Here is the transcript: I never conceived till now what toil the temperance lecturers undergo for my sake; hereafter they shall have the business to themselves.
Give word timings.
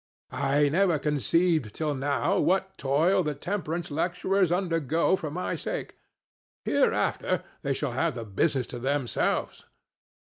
I 0.33 0.67
never 0.69 0.97
conceived 0.97 1.75
till 1.75 1.93
now 1.93 2.39
what 2.39 2.75
toil 2.79 3.21
the 3.21 3.35
temperance 3.35 3.91
lecturers 3.91 4.51
undergo 4.51 5.15
for 5.15 5.29
my 5.29 5.55
sake; 5.55 5.95
hereafter 6.65 7.43
they 7.61 7.73
shall 7.75 7.91
have 7.91 8.15
the 8.15 8.25
business 8.25 8.65
to 8.73 8.79
themselves. 8.79 9.67